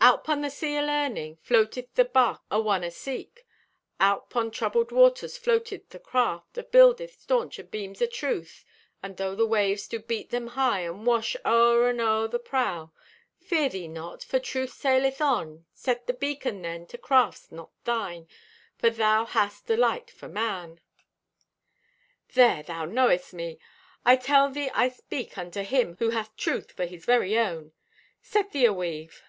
[0.00, 3.46] Out 'pon the sea o' learning, Floateth the barque o' one aseek.
[4.00, 8.64] Out 'pon troubled waters floateth the craft, Abuilded staunch o' beams o' truth.
[9.00, 12.90] And though the waves do beat them high And wash o'er and o'er the prow,
[13.38, 15.66] Fear thee not, for Truth saileth on.
[15.72, 18.26] Set thy beacon, then, to crafts not thine,
[18.76, 20.80] For thou hast a light for man.
[22.34, 23.60] "There, thou knowest me.
[24.04, 27.70] I tell thee I speak unto him who hath truth for his very own.
[28.20, 29.22] Set thee aweave."